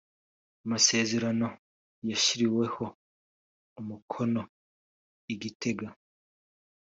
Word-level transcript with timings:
Ayo 0.55 0.65
masezerano 0.71 1.47
yashyiriweho 2.09 2.85
umukono 3.79 4.41
i 5.33 5.35
Gitega 5.41 5.89